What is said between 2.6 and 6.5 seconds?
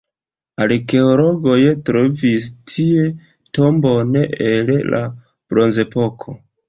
tie tombon el la bronzepoko.